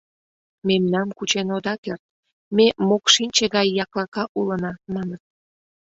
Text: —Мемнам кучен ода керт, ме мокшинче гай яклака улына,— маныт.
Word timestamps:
—Мемнам 0.67 1.07
кучен 1.17 1.47
ода 1.57 1.75
керт, 1.83 2.03
ме 2.55 2.67
мокшинче 2.87 3.45
гай 3.55 3.67
яклака 3.83 4.23
улына,— 4.39 4.71
маныт. 4.93 5.21